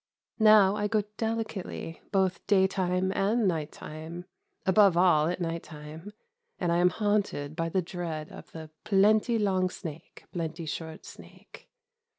[0.39, 4.25] Now I go delicately, both "daytime" and "night time,"
[4.65, 6.11] above all at night time,
[6.59, 11.69] and I am haunted by the dread of the "plenty long snake, plenty short snake."